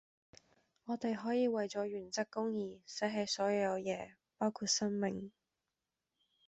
[0.85, 5.31] 我地可以為左原則公義捨棄所有既野包括生命